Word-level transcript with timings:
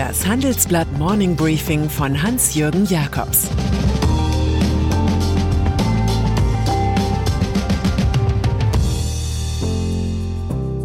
Das 0.00 0.26
Handelsblatt 0.26 0.90
Morning 0.98 1.36
Briefing 1.36 1.90
von 1.90 2.22
Hans-Jürgen 2.22 2.86
Jakobs 2.86 3.50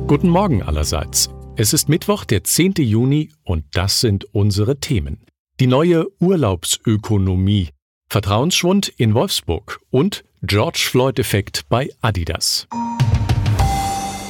Guten 0.05 0.27
Morgen 0.27 0.61
allerseits. 0.63 1.29
Es 1.55 1.71
ist 1.71 1.87
Mittwoch, 1.87 2.25
der 2.25 2.43
10. 2.43 2.73
Juni 2.79 3.31
und 3.45 3.63
das 3.71 4.01
sind 4.01 4.25
unsere 4.33 4.81
Themen. 4.81 5.23
Die 5.61 5.67
neue 5.67 6.07
Urlaubsökonomie, 6.19 7.69
Vertrauensschwund 8.09 8.89
in 8.97 9.13
Wolfsburg 9.13 9.79
und 9.91 10.25
George 10.41 10.85
Floyd-Effekt 10.91 11.69
bei 11.69 11.89
Adidas. 12.01 12.67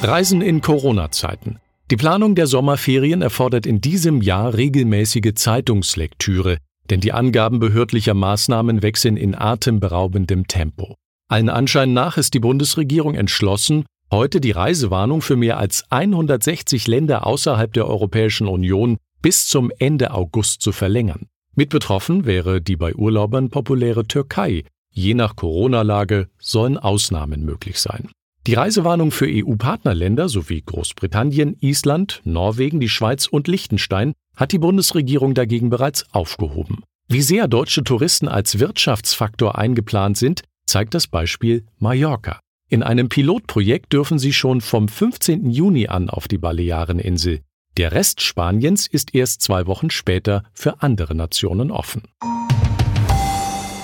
Reisen 0.00 0.42
in 0.42 0.60
Corona-Zeiten. 0.60 1.58
Die 1.88 1.96
Planung 1.96 2.34
der 2.34 2.48
Sommerferien 2.48 3.22
erfordert 3.22 3.64
in 3.64 3.80
diesem 3.80 4.20
Jahr 4.20 4.54
regelmäßige 4.54 5.34
Zeitungslektüre, 5.34 6.58
denn 6.90 7.00
die 7.00 7.12
Angaben 7.12 7.60
behördlicher 7.60 8.14
Maßnahmen 8.14 8.82
wechseln 8.82 9.16
in 9.16 9.36
atemberaubendem 9.36 10.48
Tempo. 10.48 10.96
Allen 11.28 11.48
Anschein 11.48 11.92
nach 11.92 12.16
ist 12.16 12.34
die 12.34 12.40
Bundesregierung 12.40 13.14
entschlossen, 13.14 13.84
heute 14.10 14.40
die 14.40 14.50
Reisewarnung 14.50 15.22
für 15.22 15.36
mehr 15.36 15.58
als 15.58 15.84
160 15.90 16.88
Länder 16.88 17.24
außerhalb 17.24 17.72
der 17.72 17.86
Europäischen 17.86 18.48
Union 18.48 18.96
bis 19.22 19.46
zum 19.46 19.70
Ende 19.78 20.12
August 20.12 20.62
zu 20.62 20.72
verlängern. 20.72 21.26
Mit 21.54 21.70
betroffen 21.70 22.26
wäre 22.26 22.60
die 22.60 22.76
bei 22.76 22.96
Urlaubern 22.96 23.48
populäre 23.48 24.08
Türkei. 24.08 24.64
Je 24.90 25.14
nach 25.14 25.36
Corona-Lage 25.36 26.28
sollen 26.40 26.78
Ausnahmen 26.78 27.44
möglich 27.44 27.78
sein. 27.78 28.10
Die 28.46 28.54
Reisewarnung 28.54 29.10
für 29.10 29.26
EU-Partnerländer 29.26 30.28
sowie 30.28 30.62
Großbritannien, 30.64 31.56
Island, 31.60 32.20
Norwegen, 32.22 32.78
die 32.78 32.88
Schweiz 32.88 33.26
und 33.26 33.48
Liechtenstein 33.48 34.12
hat 34.36 34.52
die 34.52 34.58
Bundesregierung 34.58 35.34
dagegen 35.34 35.68
bereits 35.68 36.04
aufgehoben. 36.12 36.84
Wie 37.08 37.22
sehr 37.22 37.48
deutsche 37.48 37.82
Touristen 37.82 38.28
als 38.28 38.60
Wirtschaftsfaktor 38.60 39.58
eingeplant 39.58 40.16
sind, 40.16 40.42
zeigt 40.64 40.94
das 40.94 41.08
Beispiel 41.08 41.66
Mallorca. 41.78 42.38
In 42.68 42.84
einem 42.84 43.08
Pilotprojekt 43.08 43.92
dürfen 43.92 44.20
sie 44.20 44.32
schon 44.32 44.60
vom 44.60 44.86
15. 44.86 45.50
Juni 45.50 45.88
an 45.88 46.08
auf 46.08 46.28
die 46.28 46.38
Baleareninsel. 46.38 47.40
Der 47.76 47.90
Rest 47.90 48.20
Spaniens 48.20 48.86
ist 48.86 49.12
erst 49.12 49.42
zwei 49.42 49.66
Wochen 49.66 49.90
später 49.90 50.44
für 50.52 50.82
andere 50.82 51.16
Nationen 51.16 51.72
offen. 51.72 52.02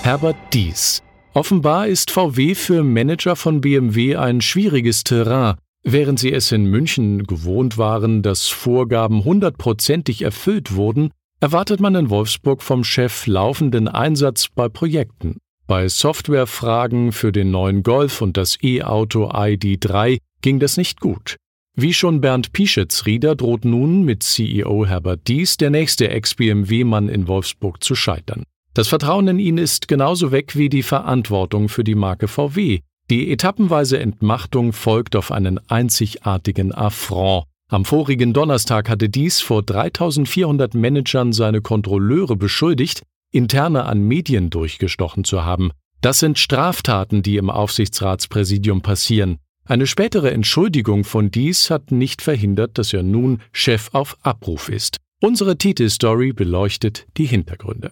Herbert 0.03 0.37
Dies 0.53 1.03
Offenbar 1.35 1.87
ist 1.87 2.11
VW 2.11 2.53
für 2.53 2.83
Manager 2.83 3.35
von 3.35 3.59
BMW 3.59 4.17
ein 4.17 4.39
schwieriges 4.39 5.03
Terrain. 5.03 5.55
Während 5.83 6.19
sie 6.19 6.31
es 6.31 6.51
in 6.51 6.65
München 6.65 7.23
gewohnt 7.23 7.79
waren, 7.79 8.21
dass 8.21 8.49
Vorgaben 8.49 9.23
hundertprozentig 9.23 10.21
erfüllt 10.21 10.75
wurden, 10.75 11.09
erwartet 11.39 11.79
man 11.79 11.95
in 11.95 12.11
Wolfsburg 12.11 12.61
vom 12.61 12.83
Chef 12.83 13.25
laufenden 13.25 13.87
Einsatz 13.87 14.47
bei 14.53 14.69
Projekten. 14.69 15.39
Bei 15.65 15.87
Softwarefragen 15.87 17.11
für 17.11 17.31
den 17.31 17.49
neuen 17.49 17.81
Golf 17.81 18.21
und 18.21 18.37
das 18.37 18.59
E-Auto 18.61 19.31
ID3 19.31 20.19
ging 20.41 20.59
das 20.59 20.77
nicht 20.77 20.99
gut. 20.99 21.37
Wie 21.75 21.95
schon 21.95 22.21
Bernd 22.21 22.53
Pieschitz-Rieder 22.53 23.35
droht 23.35 23.65
nun 23.65 24.03
mit 24.03 24.21
CEO 24.21 24.85
Herbert 24.85 25.27
Dies 25.27 25.57
der 25.57 25.71
nächste 25.71 26.09
Ex-BMW-Mann 26.09 27.09
in 27.09 27.27
Wolfsburg 27.27 27.83
zu 27.83 27.95
scheitern. 27.95 28.43
Das 28.73 28.87
Vertrauen 28.87 29.27
in 29.27 29.39
ihn 29.39 29.57
ist 29.59 29.87
genauso 29.87 30.31
weg 30.31 30.55
wie 30.55 30.67
die 30.67 30.81
Verantwortung 30.81 31.69
für 31.69 31.83
die 31.83 31.93
Marke 31.93 32.27
VW. 32.27 32.79
Die 33.09 33.31
etappenweise 33.31 33.99
Entmachtung 33.99 34.73
folgt 34.73 35.15
auf 35.15 35.31
einen 35.31 35.59
einzigartigen 35.69 36.73
Affront. 36.73 37.45
Am 37.69 37.85
vorigen 37.85 38.33
Donnerstag 38.33 38.89
hatte 38.89 39.09
dies 39.09 39.41
vor 39.41 39.61
3400 39.61 40.73
Managern 40.73 41.33
seine 41.33 41.61
Kontrolleure 41.61 42.35
beschuldigt, 42.35 43.03
interne 43.31 43.85
an 43.85 44.01
Medien 44.01 44.49
durchgestochen 44.49 45.23
zu 45.23 45.45
haben. 45.45 45.71
Das 46.01 46.19
sind 46.19 46.39
Straftaten, 46.39 47.21
die 47.21 47.37
im 47.37 47.49
Aufsichtsratspräsidium 47.49 48.81
passieren. 48.81 49.37
Eine 49.65 49.87
spätere 49.87 50.31
Entschuldigung 50.31 51.03
von 51.03 51.31
dies 51.31 51.69
hat 51.69 51.91
nicht 51.91 52.21
verhindert, 52.21 52.77
dass 52.77 52.91
er 52.91 53.03
nun 53.03 53.41
Chef 53.51 53.89
auf 53.93 54.17
Abruf 54.23 54.69
ist. 54.69 54.97
Unsere 55.21 55.57
Titelstory 55.57 56.33
beleuchtet 56.33 57.05
die 57.17 57.25
Hintergründe. 57.25 57.91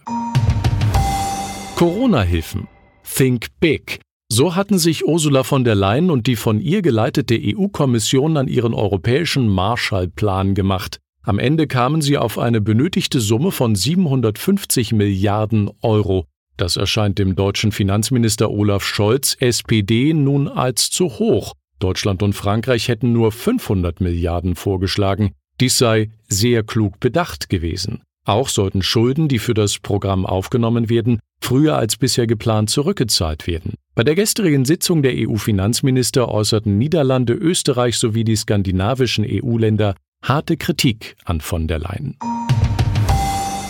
Corona-Hilfen. 1.82 2.68
Think 3.02 3.48
Big. 3.58 3.98
So 4.28 4.54
hatten 4.54 4.78
sich 4.78 5.04
Ursula 5.04 5.42
von 5.42 5.64
der 5.64 5.74
Leyen 5.74 6.12
und 6.12 6.28
die 6.28 6.36
von 6.36 6.60
ihr 6.60 6.80
geleitete 6.80 7.36
EU-Kommission 7.36 8.36
an 8.36 8.46
ihren 8.46 8.72
europäischen 8.72 9.48
Marshallplan 9.48 10.54
gemacht. 10.54 11.00
Am 11.24 11.40
Ende 11.40 11.66
kamen 11.66 12.00
sie 12.00 12.18
auf 12.18 12.38
eine 12.38 12.60
benötigte 12.60 13.18
Summe 13.20 13.50
von 13.50 13.74
750 13.74 14.92
Milliarden 14.92 15.72
Euro. 15.80 16.26
Das 16.56 16.76
erscheint 16.76 17.18
dem 17.18 17.34
deutschen 17.34 17.72
Finanzminister 17.72 18.52
Olaf 18.52 18.84
Scholz, 18.84 19.36
SPD, 19.40 20.14
nun 20.14 20.46
als 20.46 20.88
zu 20.88 21.06
hoch. 21.06 21.54
Deutschland 21.80 22.22
und 22.22 22.34
Frankreich 22.34 22.86
hätten 22.86 23.12
nur 23.12 23.32
500 23.32 24.00
Milliarden 24.00 24.54
vorgeschlagen. 24.54 25.32
Dies 25.60 25.78
sei 25.78 26.10
sehr 26.28 26.62
klug 26.62 27.00
bedacht 27.00 27.48
gewesen. 27.48 28.04
Auch 28.24 28.48
sollten 28.48 28.82
Schulden, 28.82 29.26
die 29.26 29.40
für 29.40 29.54
das 29.54 29.80
Programm 29.80 30.26
aufgenommen 30.26 30.88
werden, 30.88 31.18
früher 31.40 31.76
als 31.76 31.96
bisher 31.96 32.28
geplant 32.28 32.70
zurückgezahlt 32.70 33.48
werden. 33.48 33.74
Bei 33.96 34.04
der 34.04 34.14
gestrigen 34.14 34.64
Sitzung 34.64 35.02
der 35.02 35.12
EU-Finanzminister 35.16 36.28
äußerten 36.28 36.78
Niederlande, 36.78 37.34
Österreich 37.34 37.98
sowie 37.98 38.22
die 38.22 38.36
skandinavischen 38.36 39.26
EU-Länder 39.28 39.96
harte 40.22 40.56
Kritik 40.56 41.16
an 41.24 41.40
von 41.40 41.66
der 41.66 41.80
Leyen. 41.80 42.16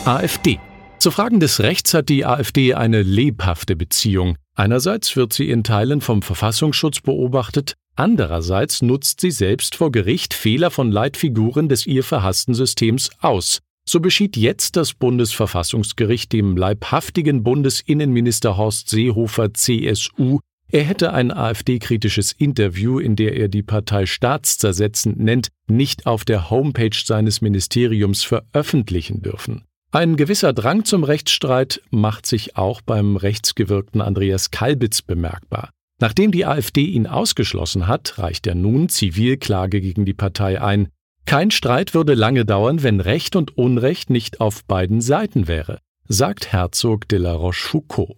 AfD. 0.05 0.61
Zu 0.99 1.11
Fragen 1.11 1.41
des 1.41 1.61
Rechts 1.61 1.95
hat 1.95 2.11
die 2.11 2.27
AfD 2.27 2.75
eine 2.75 3.03
lebhafte 3.03 3.75
Beziehung. 3.75 4.37
Einerseits 4.55 5.17
wird 5.17 5.33
sie 5.33 5.49
in 5.49 5.65
Teilen 5.65 6.03
vom 6.03 6.21
Verfassungsschutz 6.21 7.01
beobachtet, 7.01 7.75
andererseits 7.97 8.83
nutzt 8.83 9.23
sie 9.23 9.31
selbst 9.31 9.77
vor 9.77 9.91
Gericht 9.91 10.35
Fehler 10.35 10.71
von 10.71 10.93
Leitfiguren 10.93 11.71
des 11.71 11.87
ihr 11.87 12.05
verhassten 12.05 12.55
Systems 12.55 13.11
aus. 13.21 13.61
So 13.93 14.01
beschied 14.01 14.39
jetzt 14.39 14.77
das 14.77 14.95
Bundesverfassungsgericht 14.95 16.33
dem 16.33 16.57
leibhaftigen 16.57 17.43
Bundesinnenminister 17.43 18.57
Horst 18.57 18.89
Seehofer 18.89 19.53
CSU, 19.53 20.39
er 20.71 20.85
hätte 20.85 21.13
ein 21.13 21.31
AfD-kritisches 21.31 22.33
Interview, 22.33 22.99
in 22.99 23.17
der 23.17 23.37
er 23.37 23.49
die 23.49 23.63
Partei 23.63 24.07
staatszersetzend 24.07 25.21
nennt, 25.21 25.49
nicht 25.67 26.07
auf 26.07 26.25
der 26.25 26.49
Homepage 26.49 26.97
seines 27.05 27.43
Ministeriums 27.43 28.23
veröffentlichen 28.23 29.21
dürfen. 29.21 29.65
Ein 29.91 30.17
gewisser 30.17 30.55
Drang 30.55 30.87
zum 30.87 31.05
Rechtsstreit 31.05 31.83
macht 31.91 32.25
sich 32.25 32.57
auch 32.57 32.81
beim 32.81 33.17
rechtsgewirkten 33.17 34.01
Andreas 34.01 34.51
Kalbitz 34.51 35.03
bemerkbar. 35.03 35.69
Nachdem 36.01 36.33
die 36.33 36.47
AfD 36.47 36.87
ihn 36.87 37.07
ausgeschlossen 37.07 37.89
hat, 37.89 38.19
reicht 38.19 38.47
er 38.47 38.55
nun 38.55 38.89
Zivilklage 38.89 39.83
gegen 39.83 40.07
die 40.07 40.15
Partei 40.15 40.63
ein. 40.63 40.89
Kein 41.25 41.51
Streit 41.51 41.95
würde 41.95 42.15
lange 42.15 42.45
dauern, 42.45 42.83
wenn 42.83 43.01
Recht 43.01 43.37
und 43.37 43.57
Unrecht 43.57 44.11
nicht 44.11 44.41
auf 44.41 44.65
beiden 44.65 45.01
Seiten 45.01 45.49
wäre, 45.49 45.79
sagt 46.09 46.53
Herzog 46.53 47.09
de 47.09 47.19
la 47.19 47.33
Rochefoucauld. 47.33 48.17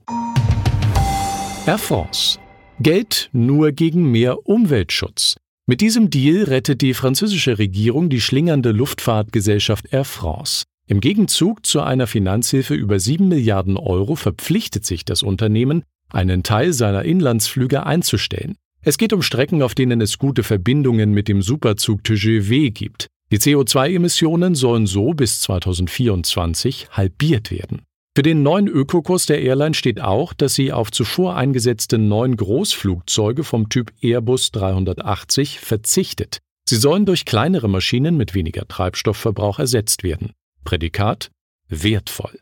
Air 1.66 1.78
France. 1.78 2.38
Geld 2.81 3.31
nur 3.32 3.72
gegen 3.72 4.10
mehr 4.10 4.47
Umweltschutz. 4.47 5.37
Mit 5.66 5.81
diesem 5.81 6.10
Deal 6.10 6.44
rettet 6.44 6.82
die 6.82 6.92
französische 6.92 7.59
Regierung 7.59 8.10
die 8.10 8.20
schlingernde 8.20 8.72
Luftfahrtgesellschaft 8.72 9.92
Air 9.92 10.04
France. 10.04 10.65
Im 10.86 11.00
Gegenzug 11.00 11.65
zu 11.65 11.81
einer 11.81 12.06
Finanzhilfe 12.06 12.75
über 12.75 12.98
7 12.98 13.28
Milliarden 13.28 13.78
Euro 13.78 14.16
verpflichtet 14.16 14.84
sich 14.84 15.06
das 15.06 15.22
Unternehmen, 15.22 15.84
einen 16.10 16.42
Teil 16.42 16.75
seiner 16.75 17.04
Inlandsflüge 17.04 17.86
einzustellen. 17.86 18.56
Es 18.87 18.99
geht 18.99 19.15
um 19.15 19.22
Strecken, 19.22 19.62
auf 19.62 19.75
denen 19.75 20.03
es 20.03 20.19
gute 20.19 20.43
Verbindungen 20.43 21.12
mit 21.12 21.27
dem 21.28 21.41
Superzug 21.41 22.04
TGV 22.04 22.71
gibt. 22.72 23.07
Die 23.33 23.39
CO2-Emissionen 23.39 24.54
sollen 24.54 24.86
so 24.86 25.15
bis 25.15 25.41
2024 25.41 26.89
halbiert 26.91 27.51
werden. 27.51 27.83
Für 28.15 28.22
den 28.22 28.42
neuen 28.42 28.69
Ökokurs 28.69 29.25
der 29.25 29.41
Airline 29.41 29.75
steht 29.75 30.03
auch, 30.03 30.34
dass 30.34 30.54
sie 30.54 30.71
auf 30.71 30.92
zuvor 30.92 31.34
eingesetzte 31.34 31.97
neun 31.97 32.36
Großflugzeuge 32.36 33.42
vom 33.42 33.71
Typ 33.71 33.91
Airbus 34.03 34.53
380 34.53 35.60
verzichtet. 35.60 36.39
Sie 36.69 36.77
sollen 36.77 37.07
durch 37.07 37.25
kleinere 37.25 37.69
Maschinen 37.69 38.19
mit 38.19 38.34
weniger 38.34 38.69
Treibstoffverbrauch 38.69 39.59
ersetzt 39.59 40.04
werden. 40.04 40.33
Prädikat 40.63 41.31
wertvoll. 41.69 42.39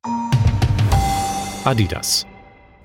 Adidas 1.64 2.26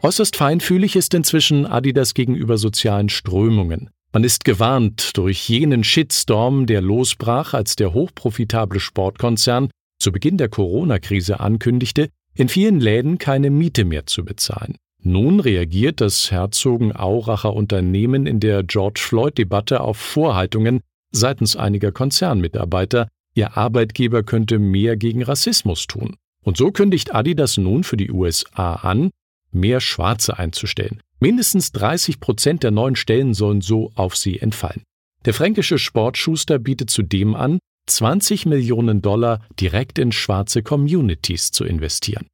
Äußerst 0.03 0.35
feinfühlig 0.35 0.95
ist 0.95 1.13
inzwischen 1.15 1.65
Adidas 1.65 2.13
gegenüber 2.13 2.57
sozialen 2.57 3.09
Strömungen. 3.09 3.89
Man 4.13 4.23
ist 4.23 4.45
gewarnt 4.45 5.17
durch 5.17 5.49
jenen 5.49 5.83
Shitstorm, 5.83 6.65
der 6.67 6.81
losbrach, 6.81 7.53
als 7.53 7.75
der 7.75 7.93
hochprofitable 7.93 8.79
Sportkonzern 8.79 9.69
zu 9.99 10.11
Beginn 10.11 10.37
der 10.37 10.49
Corona-Krise 10.49 11.39
ankündigte, 11.39 12.09
in 12.35 12.47
vielen 12.47 12.79
Läden 12.79 13.17
keine 13.17 13.49
Miete 13.49 13.85
mehr 13.85 14.05
zu 14.05 14.23
bezahlen. 14.23 14.75
Nun 15.01 15.39
reagiert 15.39 15.99
das 15.99 16.31
Herzogenauracher 16.31 17.53
Unternehmen 17.53 18.27
in 18.27 18.39
der 18.39 18.63
George 18.63 18.99
Floyd-Debatte 19.03 19.81
auf 19.81 19.97
Vorhaltungen 19.97 20.81
seitens 21.11 21.55
einiger 21.55 21.91
Konzernmitarbeiter, 21.91 23.07
ihr 23.33 23.57
Arbeitgeber 23.57 24.23
könnte 24.23 24.59
mehr 24.59 24.97
gegen 24.97 25.23
Rassismus 25.23 25.87
tun. 25.87 26.15
Und 26.43 26.57
so 26.57 26.71
kündigt 26.71 27.15
Adidas 27.15 27.57
nun 27.57 27.83
für 27.83 27.97
die 27.97 28.11
USA 28.11 28.75
an, 28.75 29.09
mehr 29.59 29.79
Schwarze 29.81 30.37
einzustellen. 30.37 31.01
Mindestens 31.19 31.71
30 31.71 32.19
Prozent 32.19 32.63
der 32.63 32.71
neuen 32.71 32.95
Stellen 32.95 33.33
sollen 33.33 33.61
so 33.61 33.91
auf 33.95 34.15
sie 34.15 34.39
entfallen. 34.39 34.83
Der 35.25 35.33
fränkische 35.33 35.77
Sportschuster 35.77 36.59
bietet 36.59 36.89
zudem 36.89 37.35
an, 37.35 37.59
20 37.87 38.45
Millionen 38.45 39.01
Dollar 39.01 39.41
direkt 39.59 39.97
in 39.97 40.11
schwarze 40.11 40.61
Communities 40.61 41.51
zu 41.51 41.63
investieren. 41.63 42.27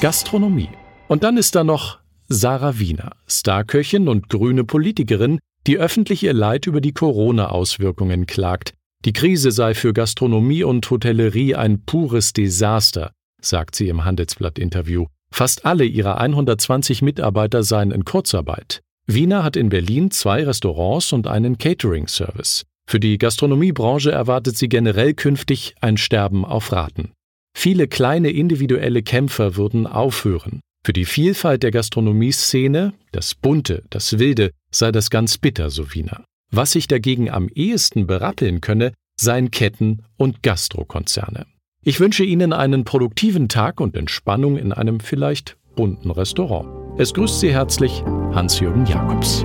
Gastronomie. 0.00 0.70
Und 1.08 1.22
dann 1.22 1.36
ist 1.36 1.54
da 1.54 1.62
noch 1.62 1.98
Sarah 2.28 2.78
Wiener, 2.78 3.12
Starköchin 3.26 4.08
und 4.08 4.28
grüne 4.28 4.64
Politikerin, 4.64 5.38
die 5.66 5.78
öffentlich 5.78 6.24
ihr 6.24 6.32
Leid 6.32 6.66
über 6.66 6.80
die 6.80 6.92
Corona-Auswirkungen 6.92 8.26
klagt. 8.26 8.74
Die 9.04 9.12
Krise 9.12 9.50
sei 9.52 9.74
für 9.74 9.92
Gastronomie 9.92 10.64
und 10.64 10.88
Hotellerie 10.90 11.54
ein 11.54 11.84
pures 11.84 12.32
Desaster, 12.32 13.12
sagt 13.40 13.74
sie 13.74 13.88
im 13.88 14.04
Handelsblatt-Interview. 14.04 15.06
Fast 15.32 15.64
alle 15.64 15.84
ihrer 15.84 16.20
120 16.20 17.00
Mitarbeiter 17.00 17.62
seien 17.62 17.90
in 17.90 18.04
Kurzarbeit. 18.04 18.82
Wiener 19.06 19.42
hat 19.42 19.56
in 19.56 19.70
Berlin 19.70 20.10
zwei 20.10 20.44
Restaurants 20.44 21.12
und 21.12 21.26
einen 21.26 21.58
Catering-Service. 21.58 22.64
Für 22.86 23.00
die 23.00 23.16
Gastronomiebranche 23.16 24.12
erwartet 24.12 24.58
sie 24.58 24.68
generell 24.68 25.14
künftig 25.14 25.74
ein 25.80 25.96
Sterben 25.96 26.44
auf 26.44 26.70
Raten. 26.70 27.12
Viele 27.56 27.88
kleine 27.88 28.30
individuelle 28.30 29.02
Kämpfer 29.02 29.56
würden 29.56 29.86
aufhören. 29.86 30.60
Für 30.84 30.92
die 30.92 31.04
Vielfalt 31.04 31.62
der 31.62 31.70
Gastronomieszene, 31.70 32.92
das 33.12 33.34
Bunte, 33.34 33.84
das 33.88 34.18
Wilde, 34.18 34.50
sei 34.70 34.92
das 34.92 35.10
ganz 35.10 35.38
bitter, 35.38 35.70
so 35.70 35.94
Wiener. 35.94 36.24
Was 36.50 36.72
sich 36.72 36.88
dagegen 36.88 37.30
am 37.30 37.48
ehesten 37.48 38.06
berappeln 38.06 38.60
könne, 38.60 38.92
seien 39.18 39.50
Ketten 39.50 40.02
und 40.16 40.42
Gastrokonzerne. 40.42 41.46
Ich 41.84 41.98
wünsche 41.98 42.22
Ihnen 42.22 42.52
einen 42.52 42.84
produktiven 42.84 43.48
Tag 43.48 43.80
und 43.80 43.96
Entspannung 43.96 44.56
in 44.56 44.72
einem 44.72 45.00
vielleicht 45.00 45.56
bunten 45.74 46.12
Restaurant. 46.12 46.68
Es 46.96 47.12
grüßt 47.12 47.40
Sie 47.40 47.52
herzlich 47.52 48.04
Hans-Jürgen 48.32 48.86
Jakobs. 48.86 49.44